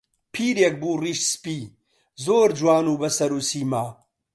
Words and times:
پیرێک 0.33 0.75
بوو 0.81 0.99
ڕیش 1.03 1.19
سپی، 1.33 1.59
زۆر 2.25 2.49
جوان 2.59 2.85
و 2.87 2.99
بە 3.01 3.09
سەر 3.17 3.31
و 3.37 3.41
سیما 3.49 3.85